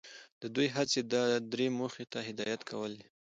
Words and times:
د 0.41 0.43
دوی 0.55 0.67
هڅې 0.75 1.01
د 1.11 1.13
ادارې 1.37 1.67
موخې 1.77 2.05
ته 2.11 2.19
هدایت 2.27 2.61
کول 2.69 2.91
دي. 2.99 3.07